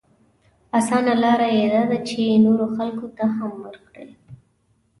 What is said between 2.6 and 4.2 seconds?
خلکو ته هم ورکړي.